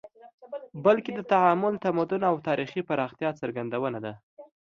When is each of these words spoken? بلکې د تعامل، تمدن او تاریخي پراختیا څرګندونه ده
بلکې 0.85 1.11
د 1.13 1.21
تعامل، 1.31 1.73
تمدن 1.85 2.21
او 2.29 2.35
تاریخي 2.47 2.81
پراختیا 2.89 3.29
څرګندونه 3.41 3.97
ده 4.05 4.13